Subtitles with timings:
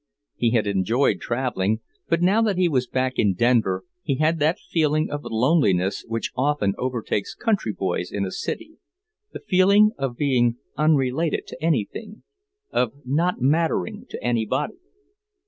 [0.35, 4.57] He had enjoyed travelling, but now that he was back in Denver he had that
[4.57, 8.79] feeling of loneliness which often overtakes country boys in a city;
[9.31, 12.23] the feeling of being unrelated to anything,
[12.71, 14.79] of not mattering to anybody.